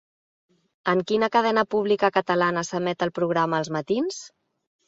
En 0.93 1.03
quina 1.11 1.29
cadena 1.35 1.65
pública 1.75 2.11
catalana 2.17 2.65
s'emet 2.71 3.07
el 3.09 3.15
programa 3.19 3.61
'Els 3.61 3.73
matins'? 3.77 4.21